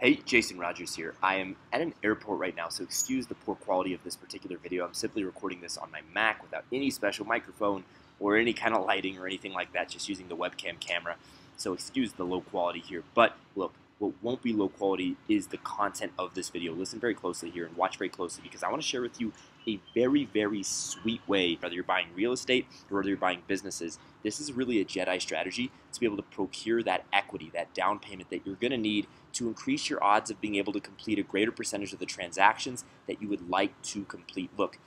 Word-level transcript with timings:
Hey, 0.00 0.14
Jason 0.14 0.58
Rogers 0.58 0.94
here. 0.94 1.14
I 1.22 1.36
am 1.36 1.56
at 1.74 1.82
an 1.82 1.92
airport 2.02 2.38
right 2.38 2.56
now, 2.56 2.70
so 2.70 2.82
excuse 2.82 3.26
the 3.26 3.34
poor 3.34 3.54
quality 3.54 3.92
of 3.92 4.02
this 4.02 4.16
particular 4.16 4.56
video. 4.56 4.86
I'm 4.86 4.94
simply 4.94 5.24
recording 5.24 5.60
this 5.60 5.76
on 5.76 5.90
my 5.90 6.00
Mac 6.14 6.42
without 6.42 6.64
any 6.72 6.88
special 6.88 7.26
microphone 7.26 7.84
or 8.18 8.38
any 8.38 8.54
kind 8.54 8.74
of 8.74 8.86
lighting 8.86 9.18
or 9.18 9.26
anything 9.26 9.52
like 9.52 9.74
that, 9.74 9.90
just 9.90 10.08
using 10.08 10.28
the 10.28 10.36
webcam 10.36 10.80
camera. 10.80 11.16
So 11.58 11.74
excuse 11.74 12.14
the 12.14 12.24
low 12.24 12.40
quality 12.40 12.80
here. 12.80 13.02
But 13.14 13.36
look, 13.54 13.74
what 14.00 14.14
won't 14.22 14.42
be 14.42 14.52
low 14.52 14.68
quality 14.68 15.16
is 15.28 15.48
the 15.48 15.58
content 15.58 16.12
of 16.18 16.34
this 16.34 16.48
video. 16.48 16.72
Listen 16.72 16.98
very 16.98 17.14
closely 17.14 17.50
here 17.50 17.66
and 17.66 17.76
watch 17.76 17.98
very 17.98 18.08
closely 18.08 18.42
because 18.42 18.62
I 18.62 18.70
want 18.70 18.82
to 18.82 18.88
share 18.88 19.02
with 19.02 19.20
you 19.20 19.32
a 19.68 19.78
very, 19.94 20.24
very 20.24 20.62
sweet 20.62 21.20
way, 21.28 21.58
whether 21.60 21.74
you're 21.74 21.84
buying 21.84 22.06
real 22.14 22.32
estate 22.32 22.66
or 22.90 22.96
whether 22.96 23.08
you're 23.08 23.18
buying 23.18 23.42
businesses, 23.46 23.98
this 24.22 24.40
is 24.40 24.52
really 24.52 24.80
a 24.80 24.86
Jedi 24.86 25.20
strategy 25.20 25.70
to 25.92 26.00
be 26.00 26.06
able 26.06 26.16
to 26.16 26.22
procure 26.22 26.82
that 26.82 27.04
equity, 27.12 27.50
that 27.52 27.74
down 27.74 27.98
payment 27.98 28.30
that 28.30 28.40
you're 28.46 28.56
going 28.56 28.70
to 28.70 28.78
need 28.78 29.06
to 29.34 29.48
increase 29.48 29.90
your 29.90 30.02
odds 30.02 30.30
of 30.30 30.40
being 30.40 30.54
able 30.54 30.72
to 30.72 30.80
complete 30.80 31.18
a 31.18 31.22
greater 31.22 31.52
percentage 31.52 31.92
of 31.92 31.98
the 31.98 32.06
transactions 32.06 32.84
that 33.06 33.20
you 33.20 33.28
would 33.28 33.50
like 33.50 33.80
to 33.82 34.04
complete. 34.04 34.50
Look, 34.56 34.78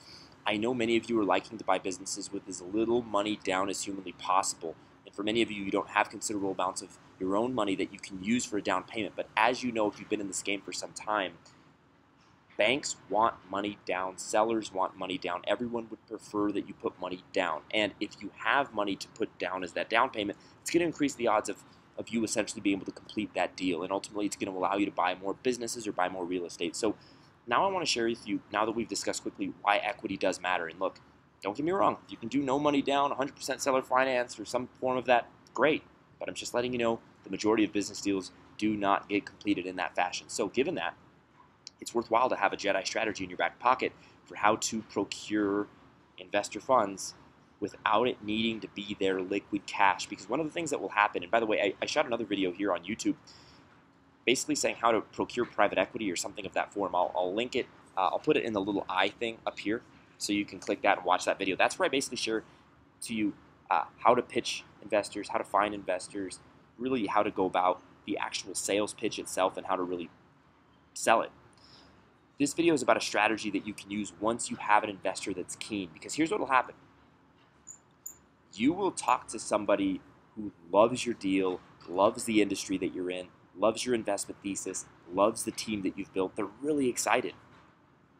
I 0.45 0.57
know 0.57 0.73
many 0.73 0.97
of 0.97 1.07
you 1.07 1.19
are 1.19 1.23
liking 1.23 1.59
to 1.59 1.63
buy 1.63 1.77
businesses 1.77 2.33
with 2.33 2.49
as 2.49 2.61
little 2.61 3.03
money 3.03 3.39
down 3.43 3.69
as 3.69 3.83
humanly 3.83 4.13
possible. 4.13 4.75
And 5.05 5.13
for 5.13 5.23
many 5.23 5.41
of 5.41 5.51
you, 5.51 5.63
you 5.63 5.71
don't 5.71 5.89
have 5.89 6.09
considerable 6.09 6.51
amounts 6.51 6.81
of 6.81 6.97
your 7.19 7.35
own 7.35 7.53
money 7.53 7.75
that 7.75 7.93
you 7.93 7.99
can 7.99 8.23
use 8.23 8.45
for 8.45 8.57
a 8.57 8.61
down 8.61 8.83
payment. 8.83 9.15
But 9.15 9.27
as 9.35 9.63
you 9.63 9.71
know, 9.71 9.87
if 9.87 9.99
you've 9.99 10.09
been 10.09 10.21
in 10.21 10.27
this 10.27 10.41
game 10.41 10.61
for 10.61 10.73
some 10.73 10.91
time, 10.91 11.33
banks 12.57 12.95
want 13.09 13.35
money 13.49 13.77
down, 13.85 14.17
sellers 14.17 14.71
want 14.71 14.97
money 14.97 15.17
down. 15.17 15.41
Everyone 15.47 15.87
would 15.89 16.05
prefer 16.07 16.51
that 16.51 16.67
you 16.67 16.73
put 16.73 16.99
money 16.99 17.23
down. 17.33 17.61
And 17.73 17.93
if 17.99 18.21
you 18.21 18.31
have 18.37 18.73
money 18.73 18.95
to 18.95 19.07
put 19.09 19.37
down 19.39 19.63
as 19.63 19.73
that 19.73 19.89
down 19.89 20.09
payment, 20.09 20.37
it's 20.61 20.71
going 20.71 20.81
to 20.81 20.85
increase 20.85 21.15
the 21.15 21.27
odds 21.27 21.49
of, 21.49 21.63
of 21.97 22.09
you 22.09 22.23
essentially 22.23 22.61
being 22.61 22.77
able 22.77 22.85
to 22.85 22.91
complete 22.91 23.33
that 23.33 23.55
deal. 23.55 23.83
And 23.83 23.91
ultimately, 23.91 24.25
it's 24.25 24.35
going 24.35 24.51
to 24.51 24.57
allow 24.57 24.75
you 24.75 24.85
to 24.85 24.91
buy 24.91 25.15
more 25.15 25.33
businesses 25.33 25.87
or 25.87 25.91
buy 25.91 26.09
more 26.09 26.25
real 26.25 26.45
estate. 26.45 26.75
So 26.75 26.95
now 27.47 27.67
I 27.67 27.71
want 27.71 27.85
to 27.85 27.91
share 27.91 28.07
with 28.07 28.27
you, 28.27 28.41
now 28.51 28.65
that 28.65 28.71
we've 28.71 28.87
discussed 28.87 29.23
quickly 29.23 29.53
why 29.61 29.77
equity 29.77 30.17
does 30.17 30.39
matter. 30.39 30.67
And 30.67 30.79
look, 30.79 30.99
don't 31.43 31.55
get 31.55 31.65
me 31.65 31.71
wrong, 31.71 31.97
if 32.05 32.11
you 32.11 32.17
can 32.17 32.29
do 32.29 32.41
no 32.41 32.57
money 32.57 32.81
down, 32.81 33.11
100% 33.11 33.59
seller 33.59 33.81
finance, 33.81 34.39
or 34.39 34.45
some 34.45 34.69
form 34.79 34.97
of 34.97 35.05
that, 35.05 35.27
great. 35.53 35.83
But 36.17 36.29
I'm 36.29 36.35
just 36.35 36.53
letting 36.53 36.71
you 36.71 36.79
know 36.79 36.99
the 37.25 37.29
majority 37.29 37.65
of 37.65 37.73
business 37.73 38.01
deals 38.01 38.31
do 38.57 38.75
not 38.75 39.09
get 39.09 39.25
completed 39.25 39.65
in 39.65 39.75
that 39.75 39.93
fashion. 39.93 40.29
So, 40.29 40.47
given 40.47 40.75
that, 40.75 40.95
it's 41.81 41.93
worthwhile 41.93 42.29
to 42.29 42.37
have 42.37 42.53
a 42.53 42.57
Jedi 42.57 42.85
strategy 42.87 43.25
in 43.25 43.29
your 43.29 43.37
back 43.37 43.59
pocket 43.59 43.91
for 44.23 44.35
how 44.35 44.55
to 44.55 44.81
procure 44.83 45.67
investor 46.17 46.61
funds 46.61 47.13
without 47.59 48.07
it 48.07 48.23
needing 48.23 48.61
to 48.61 48.67
be 48.69 48.95
their 48.99 49.21
liquid 49.21 49.65
cash. 49.65 50.05
Because 50.07 50.29
one 50.29 50.39
of 50.39 50.45
the 50.45 50.51
things 50.51 50.69
that 50.69 50.79
will 50.79 50.89
happen, 50.89 51.23
and 51.23 51.31
by 51.31 51.41
the 51.41 51.45
way, 51.45 51.61
I, 51.61 51.73
I 51.81 51.85
shot 51.85 52.05
another 52.05 52.25
video 52.25 52.51
here 52.51 52.71
on 52.71 52.83
YouTube 52.83 53.15
basically 54.25 54.55
saying 54.55 54.77
how 54.79 54.91
to 54.91 55.01
procure 55.01 55.43
private 55.43 55.77
equity 55.77 56.09
or 56.09 56.15
something 56.15 56.45
of 56.45 56.53
that 56.53 56.73
form. 56.73 56.95
I'll, 56.95 57.11
I'll 57.13 57.33
link 57.33 57.57
it, 57.57 57.65
uh, 57.97 58.07
I'll 58.13 58.19
put 58.19 58.37
it 58.37 58.45
in 58.45 58.53
the 58.53 58.61
little 58.61 58.85
eye 58.87 59.09
thing 59.09 59.37
up 59.45 59.59
here 59.59 59.81
so 60.23 60.33
you 60.33 60.45
can 60.45 60.59
click 60.59 60.81
that 60.81 60.97
and 60.97 61.05
watch 61.05 61.25
that 61.25 61.37
video. 61.37 61.55
That's 61.55 61.77
where 61.77 61.85
I 61.85 61.89
basically 61.89 62.17
share 62.17 62.43
to 63.01 63.13
you 63.13 63.33
uh, 63.69 63.83
how 63.99 64.15
to 64.15 64.21
pitch 64.21 64.63
investors, 64.81 65.29
how 65.29 65.37
to 65.37 65.43
find 65.43 65.73
investors, 65.73 66.39
really 66.77 67.07
how 67.07 67.23
to 67.23 67.31
go 67.31 67.45
about 67.45 67.81
the 68.05 68.17
actual 68.17 68.55
sales 68.55 68.93
pitch 68.93 69.19
itself 69.19 69.57
and 69.57 69.67
how 69.67 69.75
to 69.75 69.83
really 69.83 70.09
sell 70.93 71.21
it. 71.21 71.31
This 72.39 72.53
video 72.53 72.73
is 72.73 72.81
about 72.81 72.97
a 72.97 73.01
strategy 73.01 73.49
that 73.51 73.67
you 73.67 73.73
can 73.73 73.91
use 73.91 74.13
once 74.19 74.49
you 74.49 74.57
have 74.57 74.83
an 74.83 74.89
investor 74.89 75.33
that's 75.33 75.55
keen 75.57 75.89
because 75.93 76.15
here's 76.15 76.31
what 76.31 76.39
will 76.39 76.47
happen. 76.47 76.75
You 78.53 78.73
will 78.73 78.91
talk 78.91 79.27
to 79.29 79.39
somebody 79.39 80.01
who 80.35 80.51
loves 80.71 81.05
your 81.05 81.15
deal, 81.15 81.59
loves 81.87 82.23
the 82.25 82.41
industry 82.41 82.77
that 82.77 82.93
you're 82.93 83.11
in, 83.11 83.27
loves 83.57 83.85
your 83.85 83.95
investment 83.95 84.41
thesis, 84.41 84.85
loves 85.11 85.43
the 85.43 85.51
team 85.51 85.83
that 85.83 85.97
you've 85.97 86.13
built. 86.13 86.35
They're 86.35 86.47
really 86.61 86.89
excited. 86.89 87.33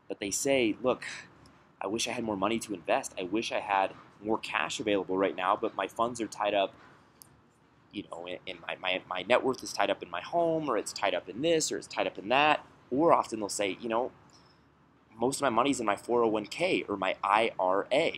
But 0.08 0.20
they 0.20 0.32
say, 0.32 0.76
look, 0.82 1.06
I 1.84 1.88
wish 1.88 2.08
I 2.08 2.12
had 2.12 2.24
more 2.24 2.38
money 2.38 2.60
to 2.60 2.74
invest. 2.74 3.14
I 3.20 3.24
wish 3.24 3.52
I 3.52 3.60
had 3.60 3.92
more 4.24 4.38
cash 4.38 4.80
available 4.80 5.18
right 5.18 5.36
now, 5.36 5.58
but 5.60 5.76
my 5.76 5.88
funds 5.88 6.22
are 6.22 6.28
tied 6.28 6.54
up, 6.54 6.74
you 7.92 8.04
know, 8.10 8.26
in 8.46 8.58
my, 8.66 8.78
my, 8.82 9.02
my 9.08 9.24
net 9.24 9.44
worth 9.44 9.62
is 9.64 9.74
tied 9.74 9.90
up 9.90 10.02
in 10.02 10.10
my 10.10 10.22
home, 10.22 10.70
or 10.70 10.78
it's 10.78 10.94
tied 10.94 11.14
up 11.14 11.28
in 11.28 11.42
this, 11.42 11.72
or 11.72 11.78
it's 11.78 11.88
tied 11.88 12.08
up 12.08 12.18
in 12.18 12.30
that. 12.30 12.66
Or 12.90 13.12
often 13.12 13.40
they'll 13.40 13.50
say, 13.50 13.78
you 13.82 13.90
know, 13.90 14.12
most 15.18 15.38
of 15.38 15.42
my 15.42 15.50
money's 15.50 15.80
in 15.80 15.86
my 15.86 15.96
401k 15.96 16.90
or 16.90 16.96
my 16.96 17.16
IRA, 17.24 18.12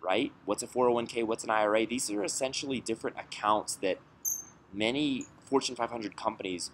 right? 0.00 0.32
What's 0.44 0.62
a 0.62 0.66
401k? 0.66 1.26
What's 1.26 1.44
an 1.44 1.50
IRA? 1.50 1.86
These 1.86 2.10
are 2.10 2.22
essentially 2.22 2.80
different 2.80 3.18
accounts 3.18 3.76
that 3.76 3.98
many 4.72 5.26
Fortune 5.44 5.74
500 5.74 6.16
companies 6.16 6.70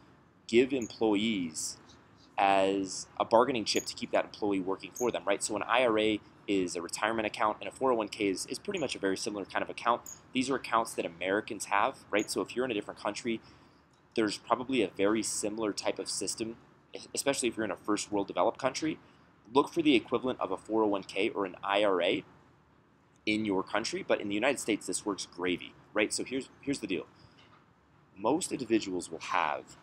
give 0.47 0.72
employees 0.72 1.78
as 2.36 3.06
a 3.18 3.24
bargaining 3.24 3.64
chip 3.64 3.84
to 3.86 3.94
keep 3.94 4.10
that 4.10 4.24
employee 4.24 4.60
working 4.60 4.90
for 4.94 5.10
them, 5.10 5.22
right? 5.24 5.42
So 5.42 5.54
an 5.56 5.62
IRA 5.62 6.18
is 6.46 6.76
a 6.76 6.82
retirement 6.82 7.26
account 7.26 7.58
and 7.60 7.68
a 7.68 7.72
401k 7.72 8.30
is, 8.30 8.46
is 8.46 8.58
pretty 8.58 8.78
much 8.78 8.94
a 8.94 8.98
very 8.98 9.16
similar 9.16 9.44
kind 9.44 9.62
of 9.62 9.70
account. 9.70 10.02
These 10.32 10.50
are 10.50 10.56
accounts 10.56 10.94
that 10.94 11.06
Americans 11.06 11.66
have, 11.66 11.98
right? 12.10 12.30
So 12.30 12.40
if 12.40 12.54
you're 12.54 12.64
in 12.64 12.70
a 12.70 12.74
different 12.74 13.00
country, 13.00 13.40
there's 14.14 14.38
probably 14.38 14.82
a 14.82 14.88
very 14.88 15.22
similar 15.22 15.72
type 15.72 15.98
of 15.98 16.08
system, 16.08 16.56
especially 17.14 17.48
if 17.48 17.56
you're 17.56 17.64
in 17.64 17.70
a 17.70 17.76
first 17.76 18.10
world 18.10 18.26
developed 18.26 18.58
country. 18.58 18.98
Look 19.52 19.72
for 19.72 19.82
the 19.82 19.94
equivalent 19.94 20.40
of 20.40 20.50
a 20.50 20.56
401k 20.56 21.34
or 21.34 21.46
an 21.46 21.56
IRA 21.62 22.22
in 23.26 23.44
your 23.44 23.62
country, 23.62 24.04
but 24.06 24.20
in 24.20 24.28
the 24.28 24.34
United 24.34 24.58
States, 24.58 24.86
this 24.86 25.06
works 25.06 25.26
gravy, 25.34 25.72
right? 25.92 26.12
So 26.12 26.24
here's, 26.24 26.48
here's 26.60 26.80
the 26.80 26.86
deal. 26.86 27.06
Most 28.16 28.52
individuals 28.52 29.10
will 29.10 29.20
have 29.20 29.76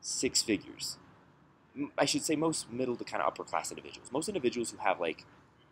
six 0.00 0.42
figures 0.42 0.98
I 1.98 2.04
should 2.04 2.22
say 2.22 2.36
most 2.36 2.72
middle 2.72 2.96
to 2.96 3.04
kind 3.04 3.22
of 3.22 3.28
upper 3.28 3.44
class 3.44 3.70
individuals. 3.70 4.10
Most 4.12 4.28
individuals 4.28 4.70
who 4.70 4.78
have 4.78 5.00
like, 5.00 5.24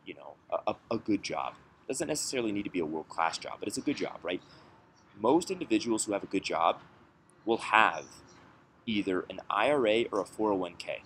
you 0.04 0.14
know, 0.14 0.34
a, 0.66 0.74
a 0.90 0.98
good 0.98 1.22
job 1.22 1.54
doesn't 1.88 2.08
necessarily 2.08 2.52
need 2.52 2.64
to 2.64 2.70
be 2.70 2.80
a 2.80 2.86
world 2.86 3.08
class 3.08 3.38
job, 3.38 3.54
but 3.58 3.68
it's 3.68 3.78
a 3.78 3.82
good 3.82 3.96
job, 3.96 4.18
right? 4.22 4.42
Most 5.18 5.50
individuals 5.50 6.04
who 6.04 6.12
have 6.12 6.22
a 6.22 6.26
good 6.26 6.42
job 6.42 6.80
will 7.44 7.58
have 7.58 8.04
either 8.86 9.24
an 9.30 9.40
IRA 9.50 10.04
or 10.10 10.20
a 10.20 10.24
401k, 10.24 11.00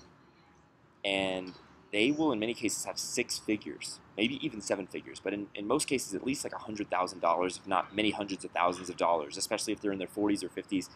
and 1.04 1.52
they 1.92 2.10
will 2.10 2.32
in 2.32 2.38
many 2.38 2.54
cases 2.54 2.84
have 2.84 2.98
six 2.98 3.38
figures, 3.38 4.00
maybe 4.16 4.44
even 4.44 4.60
seven 4.60 4.86
figures, 4.86 5.20
but 5.20 5.32
in, 5.32 5.46
in 5.54 5.66
most 5.66 5.86
cases 5.86 6.14
at 6.14 6.24
least 6.24 6.44
like 6.44 6.52
$100,000, 6.52 7.56
if 7.56 7.66
not 7.66 7.94
many 7.94 8.10
hundreds 8.10 8.44
of 8.44 8.50
thousands 8.50 8.88
of 8.88 8.96
dollars, 8.96 9.36
especially 9.36 9.72
if 9.72 9.80
they're 9.80 9.92
in 9.92 9.98
their 9.98 10.08
40s 10.08 10.42
or 10.42 10.48
50s 10.48 10.88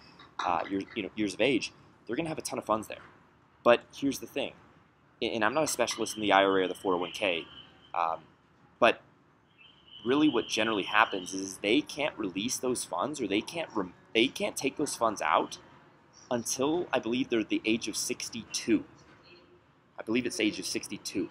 uh, 0.44 0.60
years, 0.68 0.84
you 0.94 1.02
know, 1.02 1.10
years 1.16 1.34
of 1.34 1.40
age, 1.40 1.72
they're 2.06 2.16
going 2.16 2.26
to 2.26 2.30
have 2.30 2.38
a 2.38 2.42
ton 2.42 2.58
of 2.58 2.64
funds 2.64 2.88
there. 2.88 2.98
But 3.64 3.82
here's 3.94 4.18
the 4.18 4.26
thing, 4.26 4.54
and 5.20 5.44
I'm 5.44 5.54
not 5.54 5.64
a 5.64 5.68
specialist 5.68 6.16
in 6.16 6.22
the 6.22 6.32
IRA 6.32 6.64
or 6.64 6.68
the 6.68 6.74
401k, 6.74 7.44
um, 7.94 8.20
but 8.80 9.00
really 10.04 10.28
what 10.28 10.48
generally 10.48 10.82
happens 10.82 11.32
is 11.32 11.58
they 11.58 11.80
can't 11.80 12.16
release 12.18 12.58
those 12.58 12.84
funds 12.84 13.20
or 13.20 13.28
they 13.28 13.40
can't 13.40 13.70
they 14.14 14.26
can't 14.26 14.56
take 14.56 14.76
those 14.76 14.96
funds 14.96 15.22
out 15.22 15.58
until 16.30 16.88
I 16.92 16.98
believe 16.98 17.28
they're 17.28 17.44
the 17.44 17.62
age 17.64 17.88
of 17.88 17.96
62. 17.96 18.84
I 19.98 20.02
believe 20.02 20.26
it's 20.26 20.40
age 20.40 20.58
of 20.58 20.66
62. 20.66 21.28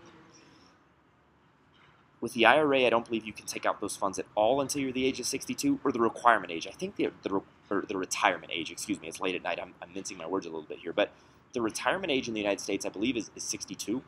With 2.21 2.33
the 2.33 2.45
IRA, 2.45 2.85
I 2.85 2.89
don't 2.91 3.05
believe 3.05 3.25
you 3.25 3.33
can 3.33 3.47
take 3.47 3.65
out 3.65 3.81
those 3.81 3.95
funds 3.95 4.19
at 4.19 4.27
all 4.35 4.61
until 4.61 4.81
you're 4.81 4.91
the 4.91 5.05
age 5.05 5.19
of 5.19 5.25
62 5.25 5.79
or 5.83 5.91
the 5.91 5.99
requirement 5.99 6.51
age. 6.51 6.67
I 6.67 6.71
think 6.71 6.95
the, 6.95 7.09
the, 7.23 7.41
the 7.87 7.97
retirement 7.97 8.51
age, 8.55 8.71
excuse 8.71 9.01
me, 9.01 9.07
it's 9.07 9.19
late 9.19 9.33
at 9.33 9.43
night. 9.43 9.59
I'm, 9.59 9.73
I'm 9.81 9.91
mincing 9.93 10.17
my 10.17 10.27
words 10.27 10.45
a 10.45 10.49
little 10.49 10.67
bit 10.67 10.79
here. 10.79 10.93
But 10.93 11.11
the 11.53 11.61
retirement 11.61 12.11
age 12.11 12.27
in 12.27 12.33
the 12.33 12.39
United 12.39 12.61
States, 12.61 12.85
I 12.85 12.89
believe, 12.89 13.17
is, 13.17 13.31
is 13.35 13.43
62, 13.43 14.01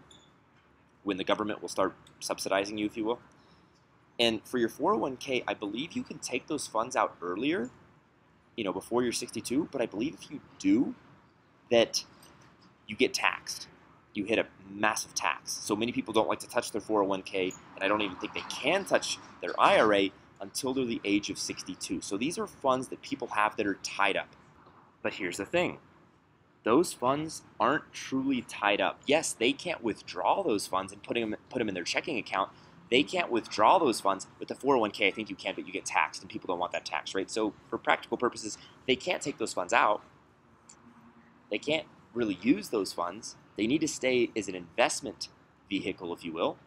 when 1.03 1.17
the 1.17 1.23
government 1.23 1.61
will 1.61 1.69
start 1.69 1.95
subsidizing 2.19 2.77
you, 2.77 2.85
if 2.85 2.95
you 2.95 3.05
will. 3.05 3.19
And 4.19 4.41
for 4.45 4.57
your 4.57 4.69
401k, 4.69 5.43
I 5.47 5.53
believe 5.53 5.93
you 5.93 6.03
can 6.03 6.19
take 6.19 6.47
those 6.47 6.67
funds 6.67 6.95
out 6.95 7.15
earlier, 7.21 7.69
you 8.55 8.63
know, 8.63 8.71
before 8.71 9.03
you're 9.03 9.11
62. 9.11 9.69
But 9.71 9.81
I 9.81 9.85
believe 9.85 10.13
if 10.13 10.31
you 10.31 10.39
do, 10.59 10.95
that 11.71 12.03
you 12.87 12.95
get 12.95 13.13
taxed. 13.13 13.67
You 14.13 14.25
hit 14.25 14.37
a 14.37 14.45
massive 14.69 15.15
tax. 15.15 15.51
So 15.51 15.75
many 15.75 15.91
people 15.91 16.13
don't 16.13 16.27
like 16.27 16.39
to 16.39 16.47
touch 16.47 16.71
their 16.71 16.81
401k, 16.81 17.53
and 17.75 17.83
I 17.83 17.87
don't 17.87 18.01
even 18.01 18.15
think 18.17 18.33
they 18.33 18.43
can 18.49 18.85
touch 18.85 19.17
their 19.41 19.59
IRA 19.59 20.09
until 20.39 20.73
they're 20.73 20.85
the 20.85 21.01
age 21.03 21.31
of 21.31 21.39
62. 21.39 22.01
So 22.01 22.17
these 22.17 22.37
are 22.37 22.45
funds 22.45 22.89
that 22.89 23.01
people 23.01 23.29
have 23.29 23.55
that 23.55 23.65
are 23.65 23.79
tied 23.81 24.15
up. 24.15 24.35
But 25.01 25.15
here's 25.15 25.37
the 25.37 25.45
thing 25.45 25.79
those 26.63 26.93
funds 26.93 27.43
aren't 27.59 27.91
truly 27.93 28.41
tied 28.41 28.81
up. 28.81 29.01
Yes, 29.05 29.33
they 29.33 29.51
can't 29.51 29.83
withdraw 29.83 30.43
those 30.43 30.67
funds 30.67 30.93
and 30.93 31.03
put 31.03 31.15
them, 31.15 31.35
put 31.49 31.59
them 31.59 31.67
in 31.67 31.75
their 31.75 31.83
checking 31.83 32.17
account. 32.17 32.51
They 32.89 33.03
can't 33.03 33.31
withdraw 33.31 33.79
those 33.79 33.99
funds. 33.99 34.27
With 34.39 34.47
the 34.47 34.55
401k, 34.55 35.07
I 35.07 35.11
think 35.11 35.29
you 35.29 35.35
can, 35.35 35.55
but 35.55 35.65
you 35.65 35.73
get 35.73 35.85
taxed, 35.85 36.21
and 36.21 36.29
people 36.29 36.47
don't 36.47 36.59
want 36.59 36.71
that 36.73 36.85
tax, 36.85 37.15
right? 37.15 37.29
So, 37.29 37.53
for 37.69 37.77
practical 37.77 38.17
purposes, 38.17 38.57
they 38.87 38.95
can't 38.95 39.21
take 39.21 39.37
those 39.37 39.53
funds 39.53 39.73
out. 39.73 40.03
They 41.49 41.57
can't 41.57 41.87
really 42.13 42.37
use 42.41 42.69
those 42.69 42.93
funds. 42.93 43.35
They 43.57 43.67
need 43.67 43.81
to 43.81 43.87
stay 43.87 44.29
as 44.35 44.47
an 44.47 44.55
investment 44.55 45.29
vehicle, 45.69 46.13
if 46.13 46.23
you 46.23 46.33
will. 46.33 46.57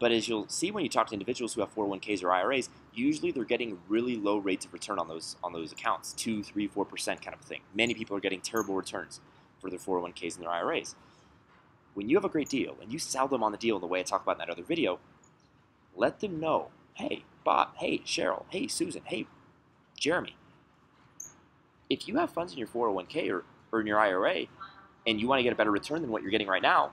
But 0.00 0.12
as 0.12 0.28
you'll 0.28 0.48
see 0.48 0.70
when 0.70 0.84
you 0.84 0.90
talk 0.90 1.08
to 1.08 1.14
individuals 1.14 1.54
who 1.54 1.60
have 1.62 1.74
401ks 1.74 2.22
or 2.24 2.32
IRAs, 2.32 2.70
usually 2.94 3.32
they're 3.32 3.44
getting 3.44 3.78
really 3.88 4.16
low 4.16 4.38
rates 4.38 4.66
of 4.66 4.72
return 4.72 4.98
on 4.98 5.08
those 5.08 5.36
on 5.44 5.52
those 5.52 5.72
accounts, 5.72 6.12
two, 6.12 6.42
three, 6.42 6.68
four 6.68 6.84
percent 6.84 7.22
kind 7.22 7.34
of 7.34 7.40
thing. 7.40 7.60
Many 7.74 7.94
people 7.94 8.16
are 8.16 8.20
getting 8.20 8.40
terrible 8.40 8.74
returns. 8.76 9.20
for 9.60 9.70
their 9.70 9.78
401ks 9.78 10.36
and 10.36 10.44
their 10.44 10.52
IRAs. 10.52 10.94
When 11.94 12.08
you 12.08 12.16
have 12.16 12.24
a 12.24 12.28
great 12.28 12.48
deal 12.48 12.76
and 12.82 12.92
you 12.92 12.98
sell 12.98 13.28
them 13.28 13.42
on 13.42 13.52
the 13.52 13.58
deal 13.58 13.76
in 13.76 13.80
the 13.82 13.88
way 13.88 14.00
I 14.00 14.04
talk 14.04 14.22
about 14.22 14.36
in 14.36 14.38
that 14.40 14.50
other 14.50 14.62
video, 14.62 15.00
let 15.96 16.20
them 16.20 16.40
know, 16.40 16.68
hey, 16.94 17.24
Bob, 17.44 17.70
hey, 17.78 18.00
Cheryl, 18.00 18.44
hey, 18.50 18.68
Susan, 18.68 19.02
hey, 19.06 19.26
Jeremy, 19.98 20.36
if 21.90 22.08
you 22.08 22.16
have 22.18 22.30
funds 22.30 22.52
in 22.52 22.58
your 22.58 22.68
401k 22.68 23.30
or, 23.30 23.44
or 23.72 23.80
in 23.80 23.86
your 23.86 23.98
IRA 23.98 24.46
and 25.06 25.20
you 25.20 25.28
want 25.28 25.40
to 25.40 25.42
get 25.44 25.52
a 25.52 25.56
better 25.56 25.70
return 25.70 26.02
than 26.02 26.10
what 26.10 26.22
you're 26.22 26.30
getting 26.30 26.48
right 26.48 26.62
now, 26.62 26.92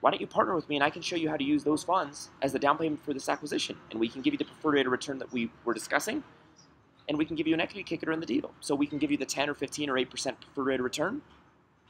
why 0.00 0.10
don't 0.10 0.20
you 0.20 0.26
partner 0.26 0.54
with 0.54 0.68
me 0.68 0.76
and 0.76 0.84
I 0.84 0.90
can 0.90 1.02
show 1.02 1.16
you 1.16 1.28
how 1.28 1.36
to 1.36 1.44
use 1.44 1.64
those 1.64 1.82
funds 1.82 2.30
as 2.42 2.52
the 2.52 2.58
down 2.58 2.78
payment 2.78 3.04
for 3.04 3.12
this 3.12 3.28
acquisition 3.28 3.76
and 3.90 3.98
we 3.98 4.08
can 4.08 4.22
give 4.22 4.34
you 4.34 4.38
the 4.38 4.44
preferred 4.44 4.74
rate 4.74 4.86
of 4.86 4.92
return 4.92 5.18
that 5.18 5.32
we 5.32 5.50
were 5.64 5.74
discussing 5.74 6.22
and 7.08 7.16
we 7.18 7.24
can 7.24 7.36
give 7.36 7.46
you 7.46 7.54
an 7.54 7.60
equity 7.60 7.82
kicker 7.82 8.10
in 8.12 8.20
the 8.20 8.26
deal. 8.26 8.52
So 8.60 8.74
we 8.74 8.86
can 8.86 8.98
give 8.98 9.10
you 9.10 9.16
the 9.16 9.26
10 9.26 9.48
or 9.48 9.54
15 9.54 9.90
or 9.90 9.94
8% 9.94 10.08
preferred 10.40 10.64
rate 10.64 10.80
of 10.80 10.84
return 10.84 11.22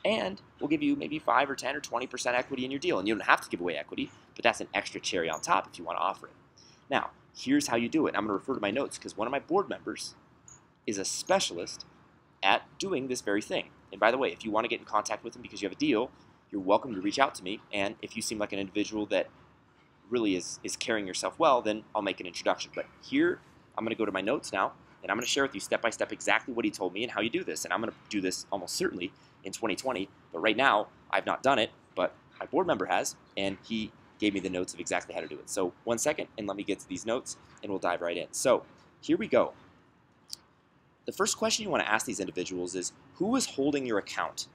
and 0.04 0.40
we'll 0.60 0.68
give 0.68 0.82
you 0.82 0.94
maybe 0.94 1.18
5 1.18 1.50
or 1.50 1.56
10 1.56 1.74
or 1.74 1.80
20% 1.80 2.34
equity 2.34 2.64
in 2.64 2.70
your 2.70 2.78
deal. 2.80 2.98
And 2.98 3.08
you 3.08 3.14
don't 3.14 3.26
have 3.26 3.40
to 3.40 3.48
give 3.48 3.60
away 3.60 3.76
equity, 3.76 4.10
but 4.34 4.44
that's 4.44 4.60
an 4.60 4.68
extra 4.72 5.00
cherry 5.00 5.28
on 5.28 5.40
top 5.40 5.66
if 5.66 5.78
you 5.78 5.84
want 5.84 5.98
to 5.98 6.02
offer 6.02 6.26
it. 6.26 6.32
Now, 6.88 7.10
here's 7.36 7.66
how 7.66 7.76
you 7.76 7.88
do 7.88 8.06
it. 8.06 8.14
I'm 8.14 8.26
going 8.26 8.28
to 8.28 8.34
refer 8.34 8.54
to 8.54 8.60
my 8.60 8.70
notes 8.70 8.98
because 8.98 9.16
one 9.16 9.26
of 9.26 9.32
my 9.32 9.40
board 9.40 9.68
members 9.68 10.14
is 10.86 10.98
a 10.98 11.04
specialist 11.04 11.84
at 12.42 12.62
doing 12.78 13.08
this 13.08 13.20
very 13.20 13.42
thing. 13.42 13.70
And 13.90 14.00
by 14.00 14.10
the 14.10 14.18
way, 14.18 14.30
if 14.30 14.44
you 14.44 14.50
want 14.50 14.64
to 14.64 14.68
get 14.68 14.78
in 14.78 14.84
contact 14.84 15.24
with 15.24 15.34
him 15.34 15.42
because 15.42 15.60
you 15.60 15.66
have 15.68 15.76
a 15.76 15.80
deal, 15.80 16.10
you're 16.50 16.60
welcome 16.60 16.94
to 16.94 17.00
reach 17.00 17.18
out 17.18 17.34
to 17.36 17.44
me. 17.44 17.60
And 17.72 17.96
if 18.02 18.16
you 18.16 18.22
seem 18.22 18.38
like 18.38 18.52
an 18.52 18.58
individual 18.58 19.06
that 19.06 19.28
really 20.08 20.36
is, 20.36 20.60
is 20.62 20.76
carrying 20.76 21.06
yourself 21.06 21.38
well, 21.38 21.60
then 21.62 21.82
I'll 21.94 22.02
make 22.02 22.20
an 22.20 22.26
introduction. 22.26 22.70
But 22.74 22.86
here, 23.02 23.40
I'm 23.76 23.84
going 23.84 23.94
to 23.94 23.98
go 23.98 24.06
to 24.06 24.12
my 24.12 24.20
notes 24.20 24.52
now, 24.52 24.72
and 25.02 25.10
I'm 25.10 25.16
going 25.16 25.26
to 25.26 25.30
share 25.30 25.42
with 25.42 25.54
you 25.54 25.60
step 25.60 25.82
by 25.82 25.90
step 25.90 26.12
exactly 26.12 26.54
what 26.54 26.64
he 26.64 26.70
told 26.70 26.92
me 26.92 27.02
and 27.02 27.12
how 27.12 27.20
you 27.20 27.30
do 27.30 27.44
this. 27.44 27.64
And 27.64 27.72
I'm 27.72 27.80
going 27.80 27.90
to 27.90 27.96
do 28.08 28.20
this 28.20 28.46
almost 28.50 28.74
certainly 28.76 29.12
in 29.44 29.52
2020. 29.52 30.08
But 30.32 30.40
right 30.40 30.56
now, 30.56 30.88
I've 31.10 31.26
not 31.26 31.42
done 31.42 31.58
it, 31.58 31.70
but 31.94 32.14
my 32.38 32.46
board 32.46 32.66
member 32.66 32.86
has, 32.86 33.16
and 33.36 33.56
he 33.64 33.90
gave 34.18 34.34
me 34.34 34.40
the 34.40 34.50
notes 34.50 34.72
of 34.72 34.80
exactly 34.80 35.14
how 35.14 35.20
to 35.20 35.26
do 35.26 35.36
it. 35.36 35.50
So 35.50 35.72
one 35.84 35.98
second, 35.98 36.28
and 36.38 36.46
let 36.46 36.56
me 36.56 36.62
get 36.62 36.80
to 36.80 36.88
these 36.88 37.04
notes, 37.04 37.36
and 37.62 37.70
we'll 37.70 37.78
dive 37.78 38.00
right 38.00 38.16
in. 38.16 38.28
So 38.30 38.64
here 39.00 39.16
we 39.16 39.28
go. 39.28 39.52
The 41.04 41.12
first 41.12 41.36
question 41.36 41.64
you 41.64 41.70
want 41.70 41.84
to 41.84 41.90
ask 41.90 42.06
these 42.06 42.20
individuals 42.20 42.74
is, 42.74 42.92
who 43.14 43.36
is 43.36 43.46
holding 43.46 43.86
your 43.86 43.98
account? 43.98 44.48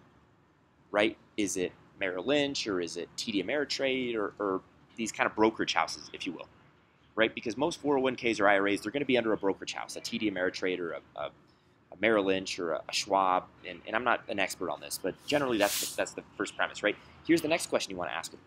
Right? 0.91 1.17
Is 1.37 1.55
it 1.57 1.71
Merrill 2.01 2.25
Lynch 2.25 2.67
or 2.67 2.81
is 2.81 2.97
it 2.97 3.07
TD 3.15 3.45
Ameritrade 3.45 4.15
or, 4.15 4.33
or 4.39 4.61
these 4.97 5.11
kind 5.11 5.29
of 5.29 5.35
brokerage 5.35 5.73
houses, 5.73 6.09
if 6.11 6.25
you 6.25 6.33
will? 6.33 6.49
Right? 7.15 7.33
Because 7.33 7.55
most 7.55 7.81
401ks 7.81 8.41
or 8.41 8.49
IRAs, 8.49 8.81
they're 8.81 8.91
going 8.91 9.01
to 9.01 9.07
be 9.07 9.17
under 9.17 9.31
a 9.31 9.37
brokerage 9.37 9.73
house, 9.73 9.95
a 9.95 10.01
TD 10.01 10.31
Ameritrade 10.31 10.79
or 10.79 10.91
a, 10.91 10.99
a, 11.15 11.25
a 11.25 11.95
Merrill 12.01 12.25
Lynch 12.25 12.59
or 12.59 12.73
a, 12.73 12.81
a 12.89 12.93
Schwab. 12.93 13.45
And, 13.67 13.79
and, 13.87 13.95
I'm 13.95 14.03
not 14.03 14.23
an 14.27 14.39
expert 14.39 14.69
on 14.69 14.81
this, 14.81 14.99
but 15.01 15.15
generally 15.27 15.57
that's 15.57 15.91
the, 15.91 15.95
that's 15.95 16.11
the 16.11 16.23
first 16.37 16.57
premise, 16.57 16.83
right? 16.83 16.95
Here's 17.25 17.41
the 17.41 17.47
next 17.47 17.67
question 17.67 17.91
you 17.91 17.97
want 17.97 18.09
to 18.09 18.15
ask 18.15 18.31
them 18.31 18.41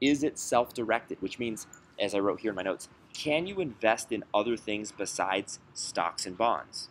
is 0.00 0.22
it 0.22 0.38
self-directed? 0.38 1.20
Which 1.20 1.38
means, 1.38 1.66
as 1.98 2.14
I 2.14 2.18
wrote 2.18 2.40
here 2.40 2.50
in 2.50 2.56
my 2.56 2.62
notes, 2.62 2.88
can 3.12 3.46
you 3.46 3.60
invest 3.60 4.12
in 4.12 4.24
other 4.32 4.56
things 4.56 4.92
besides 4.92 5.58
stocks 5.74 6.26
and 6.26 6.38
bonds? 6.38 6.88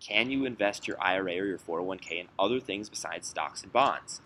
Can 0.00 0.30
you 0.30 0.44
invest 0.44 0.86
your 0.86 1.00
IRA 1.00 1.38
or 1.38 1.46
your 1.46 1.58
401k 1.58 2.20
in 2.20 2.28
other 2.38 2.60
things 2.60 2.88
besides 2.88 3.28
stocks 3.28 3.62
and 3.62 3.72
bonds? 3.72 4.20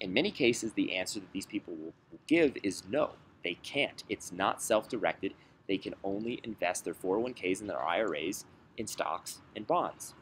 In 0.00 0.12
many 0.12 0.30
cases, 0.30 0.72
the 0.72 0.94
answer 0.94 1.20
that 1.20 1.32
these 1.32 1.46
people 1.46 1.74
will, 1.74 1.94
give 2.26 2.56
is 2.62 2.82
no, 2.88 3.10
they 3.42 3.54
can't. 3.62 4.02
It's 4.08 4.32
not 4.32 4.62
self-directed. 4.62 5.34
They 5.68 5.76
can 5.76 5.94
only 6.02 6.40
invest 6.42 6.84
their 6.84 6.94
401ks 6.94 7.60
and 7.60 7.68
their 7.68 7.82
IRAs 7.82 8.44
in 8.76 8.86
stocks 8.86 9.40
and 9.54 9.66
bonds. 9.66 10.14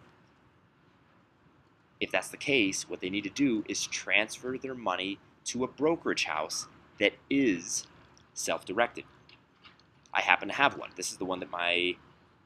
If 2.01 2.11
that's 2.11 2.29
the 2.29 2.37
case, 2.37 2.89
what 2.89 3.01
they 3.01 3.11
need 3.11 3.25
to 3.25 3.31
do 3.31 3.65
is 3.69 3.87
transfer 3.87 4.59
their 4.59 4.75
money 4.75 5.19
to 5.47 5.63
a 5.63 5.69
brokerage 5.69 6.25
house 6.25 6.67
that 6.99 7.13
is 7.31 7.87
self-directed. 8.35 9.05
I 10.13 10.21
happen 10.21 10.49
to 10.49 10.55
have 10.55 10.77
one. 10.77 10.91
This 10.97 11.13
is 11.13 11.19
the 11.19 11.25
one 11.25 11.41
that 11.41 11.51
my 11.51 11.97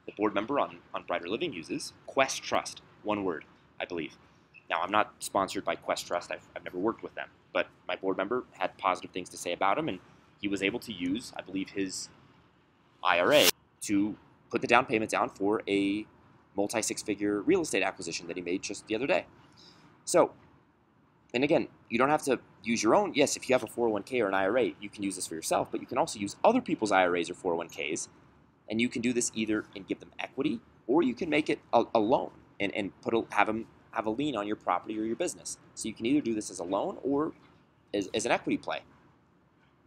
the 0.05 0.13
board 0.13 0.33
member 0.33 0.59
on, 0.59 0.77
on 0.93 1.03
Brighter 1.03 1.27
Living 1.27 1.53
uses, 1.53 1.93
Quest 2.07 2.41
Trust, 2.41 2.81
one 3.03 3.23
word, 3.25 3.45
I 3.79 3.85
believe. 3.85 4.17
Now, 4.69 4.81
I'm 4.81 4.91
not 4.91 5.13
sponsored 5.19 5.63
by 5.63 5.75
Quest 5.75 6.07
Trust. 6.07 6.31
I've, 6.31 6.45
I've 6.55 6.63
never 6.63 6.77
worked 6.77 7.03
with 7.03 7.15
them. 7.15 7.29
But 7.53 7.67
my 7.87 7.95
board 7.95 8.17
member 8.17 8.43
had 8.51 8.77
positive 8.77 9.11
things 9.11 9.29
to 9.29 9.37
say 9.37 9.53
about 9.53 9.77
him, 9.77 9.87
and 9.87 9.99
he 10.41 10.47
was 10.47 10.61
able 10.61 10.79
to 10.81 10.93
use, 10.93 11.31
I 11.35 11.41
believe, 11.41 11.69
his 11.69 12.09
IRA 13.03 13.45
to 13.81 14.17
put 14.49 14.61
the 14.61 14.67
down 14.67 14.85
payment 14.85 15.11
down 15.11 15.29
for 15.29 15.61
a 15.67 16.05
multi 16.55 16.81
six 16.81 17.01
figure 17.01 17.41
real 17.41 17.61
estate 17.61 17.83
acquisition 17.83 18.27
that 18.27 18.35
he 18.35 18.41
made 18.41 18.61
just 18.61 18.87
the 18.87 18.95
other 18.95 19.07
day. 19.07 19.25
So 20.05 20.31
and 21.33 21.43
again, 21.43 21.67
you 21.89 21.97
don't 21.97 22.09
have 22.09 22.23
to 22.23 22.39
use 22.63 22.81
your 22.81 22.95
own. 22.95 23.13
Yes, 23.13 23.35
if 23.35 23.49
you 23.49 23.53
have 23.53 23.63
a 23.63 23.67
401k 23.67 24.21
or 24.23 24.27
an 24.27 24.33
IRA, 24.33 24.71
you 24.79 24.89
can 24.89 25.03
use 25.03 25.15
this 25.15 25.27
for 25.27 25.35
yourself, 25.35 25.69
but 25.71 25.81
you 25.81 25.87
can 25.87 25.97
also 25.97 26.19
use 26.19 26.35
other 26.43 26.61
people's 26.61 26.91
IRAs 26.91 27.29
or 27.29 27.33
401ks, 27.33 28.07
and 28.69 28.79
you 28.79 28.89
can 28.89 29.01
do 29.01 29.13
this 29.13 29.31
either 29.35 29.65
and 29.75 29.87
give 29.87 29.99
them 29.99 30.11
equity, 30.19 30.59
or 30.87 31.03
you 31.03 31.13
can 31.13 31.29
make 31.29 31.49
it 31.49 31.59
a, 31.73 31.83
a 31.93 31.99
loan 31.99 32.31
and, 32.59 32.73
and 32.73 32.99
put 33.01 33.13
a, 33.13 33.23
have 33.31 33.47
them 33.47 33.67
have 33.97 34.05
a 34.05 34.11
lien 34.11 34.35
on 34.35 34.45
your 34.45 34.55
property 34.55 34.97
or 34.97 35.03
your 35.03 35.15
business. 35.15 35.57
So 35.73 35.87
you 35.87 35.93
can 35.93 36.05
either 36.05 36.21
do 36.21 36.35
this 36.35 36.51
as 36.51 36.59
a 36.59 36.63
loan 36.63 36.99
or 37.03 37.33
as, 37.93 38.07
as 38.13 38.25
an 38.25 38.31
equity 38.31 38.57
play. 38.57 38.81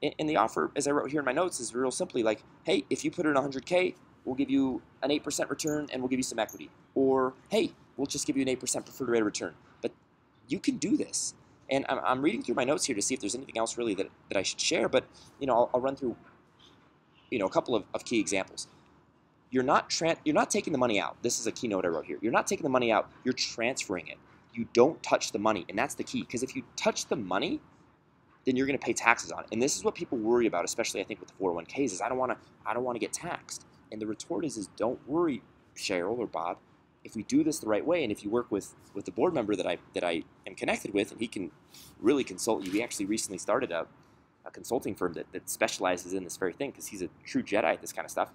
And, 0.02 0.28
the 0.28 0.36
offer, 0.36 0.70
as 0.74 0.88
I 0.88 0.90
wrote 0.90 1.10
here 1.10 1.20
in 1.20 1.26
my 1.26 1.32
notes, 1.32 1.60
is 1.60 1.74
real 1.74 1.90
simply 1.90 2.22
like, 2.22 2.42
hey, 2.64 2.84
if 2.90 3.04
you 3.04 3.10
put 3.10 3.26
in 3.26 3.34
100k, 3.34 3.94
we'll 4.24 4.34
give 4.34 4.50
you 4.50 4.82
an 5.02 5.10
8% 5.10 5.48
return 5.48 5.88
and 5.92 6.02
we'll 6.02 6.08
give 6.08 6.18
you 6.18 6.24
some 6.24 6.38
equity. 6.38 6.70
Or, 6.94 7.34
hey, 7.50 7.72
we'll 7.96 8.06
just 8.06 8.26
give 8.26 8.36
you 8.36 8.42
an 8.42 8.48
8% 8.48 8.84
preferred 8.84 9.08
rate 9.08 9.20
of 9.20 9.26
return 9.26 9.54
But 9.82 9.92
you 10.48 10.58
can 10.58 10.78
do 10.78 10.96
this. 10.96 11.34
And 11.70 11.84
I'm, 11.88 12.00
I'm, 12.02 12.22
reading 12.22 12.42
through 12.42 12.56
my 12.56 12.64
notes 12.64 12.86
here 12.86 12.96
to 12.96 13.02
see 13.02 13.14
if 13.14 13.20
there's 13.20 13.34
anything 13.34 13.58
else 13.58 13.78
really 13.78 13.94
that, 13.94 14.08
that 14.30 14.38
I 14.38 14.42
should 14.42 14.60
share, 14.60 14.88
but 14.88 15.04
you 15.38 15.46
know, 15.46 15.54
I'll, 15.54 15.70
I'll 15.74 15.80
run 15.80 15.94
through 15.94 16.16
you 17.30 17.38
know, 17.38 17.46
a 17.46 17.50
couple 17.50 17.76
of, 17.76 17.84
of 17.94 18.04
key 18.04 18.18
examples. 18.18 18.66
You're 19.50 19.64
not, 19.64 19.92
you're 20.24 20.34
not 20.34 20.50
taking 20.50 20.72
the 20.72 20.78
money 20.78 21.00
out. 21.00 21.16
This 21.22 21.40
is 21.40 21.46
a 21.46 21.52
keynote 21.52 21.84
I 21.84 21.88
wrote 21.88 22.06
here. 22.06 22.18
You're 22.22 22.32
not 22.32 22.46
taking 22.46 22.62
the 22.62 22.70
money 22.70 22.92
out, 22.92 23.10
you're 23.24 23.34
transferring 23.34 24.08
it. 24.08 24.18
You 24.52 24.66
don't 24.72 25.02
touch 25.02 25.32
the 25.32 25.38
money, 25.38 25.64
and 25.68 25.78
that's 25.78 25.94
the 25.94 26.04
key, 26.04 26.22
because 26.22 26.42
if 26.42 26.56
you 26.56 26.62
touch 26.76 27.06
the 27.06 27.16
money, 27.16 27.60
then 28.46 28.56
you're 28.56 28.66
going 28.66 28.78
to 28.78 28.84
pay 28.84 28.92
taxes 28.92 29.30
on 29.30 29.44
it. 29.44 29.48
And 29.52 29.62
this 29.62 29.76
is 29.76 29.84
what 29.84 29.94
people 29.94 30.18
worry 30.18 30.46
about, 30.46 30.64
especially 30.64 31.00
I 31.00 31.04
think 31.04 31.20
with 31.20 31.28
the 31.28 31.34
401ks, 31.44 31.92
is 31.92 32.00
I 32.00 32.08
don't 32.08 32.18
want 32.18 32.32
to 32.32 32.38
I 32.66 32.74
don't 32.74 32.84
want 32.84 32.96
to 32.96 33.00
get 33.00 33.12
taxed. 33.12 33.66
And 33.92 34.00
the 34.00 34.06
retort 34.06 34.44
is, 34.44 34.56
is 34.56 34.68
don't 34.76 34.98
worry, 35.08 35.42
Cheryl 35.76 36.18
or 36.18 36.26
Bob 36.26 36.58
if 37.04 37.16
we 37.16 37.22
do 37.22 37.42
this 37.42 37.58
the 37.58 37.66
right 37.66 37.84
way, 37.84 38.02
and 38.02 38.12
if 38.12 38.22
you 38.22 38.30
work 38.30 38.50
with 38.50 38.74
with 38.94 39.04
the 39.04 39.10
board 39.10 39.32
member 39.32 39.56
that 39.56 39.66
I 39.66 39.78
that 39.94 40.04
I 40.04 40.22
am 40.46 40.54
connected 40.54 40.92
with, 40.92 41.12
and 41.12 41.20
he 41.20 41.28
can 41.28 41.50
really 41.98 42.24
consult 42.24 42.64
you. 42.64 42.72
We 42.72 42.82
actually 42.82 43.06
recently 43.06 43.38
started 43.38 43.72
a, 43.72 43.86
a 44.44 44.50
consulting 44.50 44.94
firm 44.94 45.14
that, 45.14 45.32
that 45.32 45.48
specializes 45.48 46.12
in 46.12 46.24
this 46.24 46.36
very 46.36 46.52
thing 46.52 46.70
because 46.70 46.88
he's 46.88 47.02
a 47.02 47.08
true 47.24 47.42
Jedi 47.42 47.64
at 47.64 47.80
this 47.80 47.92
kind 47.92 48.04
of 48.04 48.10
stuff. 48.10 48.30